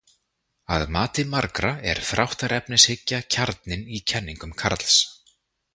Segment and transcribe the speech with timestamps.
[0.77, 4.97] Að mati margra er þráttarefnishyggja kjarninn í kenningum Karls.